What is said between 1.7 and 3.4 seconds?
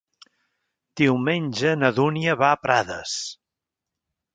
na Dúnia va a Prades.